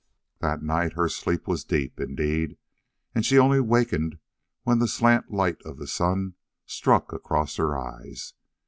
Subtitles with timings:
[0.39, 2.57] That night her sleep was deep, indeed,
[3.13, 4.17] and she only wakened
[4.63, 6.33] when the slant light of the sun
[6.65, 8.33] struck across her eyes.